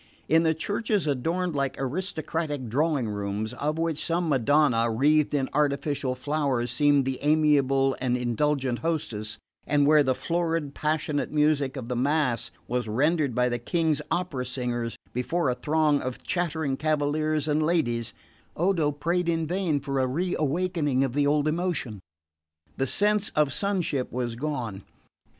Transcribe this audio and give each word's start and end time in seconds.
In 0.27 0.41
the 0.41 0.55
churches 0.55 1.05
adorned 1.05 1.55
like 1.55 1.75
aristocratic 1.77 2.69
drawing 2.69 3.07
rooms, 3.07 3.53
of 3.53 3.77
which 3.77 4.03
some 4.03 4.27
Madonna, 4.29 4.89
wreathed 4.89 5.35
in 5.35 5.47
artificial 5.53 6.15
flowers, 6.15 6.71
seemed 6.71 7.05
the 7.05 7.19
amiable 7.21 7.95
and 8.01 8.17
indulgent 8.17 8.79
hostess, 8.79 9.37
and 9.67 9.85
where 9.85 10.01
the 10.01 10.15
florid 10.15 10.73
passionate 10.73 11.31
music 11.31 11.77
of 11.77 11.87
the 11.87 11.95
mass 11.95 12.49
was 12.67 12.87
rendered 12.87 13.35
by 13.35 13.47
the 13.47 13.59
King's 13.59 14.01
opera 14.09 14.43
singers 14.47 14.97
before 15.13 15.51
a 15.51 15.53
throng 15.53 16.01
of 16.01 16.23
chattering 16.23 16.77
cavaliers 16.77 17.47
and 17.47 17.61
ladies, 17.61 18.15
Odo 18.57 18.91
prayed 18.91 19.29
in 19.29 19.45
vain 19.45 19.79
for 19.79 19.99
a 19.99 20.07
reawakening 20.07 21.03
of 21.03 21.13
the 21.13 21.27
old 21.27 21.47
emotion. 21.47 21.99
The 22.75 22.87
sense 22.87 23.29
of 23.35 23.53
sonship 23.53 24.11
was 24.11 24.33
gone. 24.33 24.81